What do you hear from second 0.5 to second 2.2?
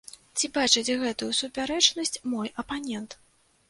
бачыць гэтую супярэчнасць